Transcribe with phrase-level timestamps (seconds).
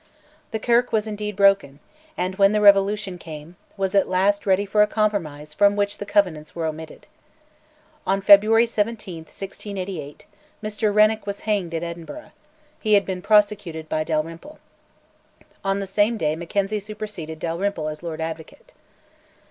[0.49, 1.79] The Kirk was indeed broken,
[2.17, 6.07] and, when the Revolution came, was at last ready for a compromise from which the
[6.07, 7.05] Covenants were omitted.
[8.07, 10.25] On February 17, 1688,
[10.63, 12.31] Mr Renwick was hanged at Edinburgh:
[12.79, 14.57] he had been prosecuted by Dalrymple.
[15.63, 18.73] On the same day Mackenzie superseded Dalrymple as Lord Advocate.